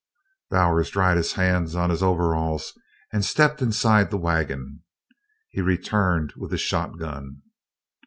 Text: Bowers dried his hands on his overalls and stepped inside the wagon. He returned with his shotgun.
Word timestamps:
Bowers 0.49 0.89
dried 0.89 1.17
his 1.17 1.33
hands 1.33 1.75
on 1.75 1.91
his 1.91 2.01
overalls 2.01 2.73
and 3.13 3.23
stepped 3.23 3.61
inside 3.61 4.09
the 4.09 4.17
wagon. 4.17 4.81
He 5.51 5.61
returned 5.61 6.33
with 6.35 6.51
his 6.51 6.61
shotgun. 6.61 7.43